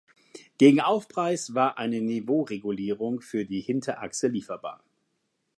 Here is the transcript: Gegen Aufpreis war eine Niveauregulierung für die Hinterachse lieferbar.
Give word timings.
Gegen 0.57 0.81
Aufpreis 0.81 1.53
war 1.53 1.77
eine 1.77 2.01
Niveauregulierung 2.01 3.21
für 3.21 3.45
die 3.45 3.61
Hinterachse 3.61 4.29
lieferbar. 4.29 4.83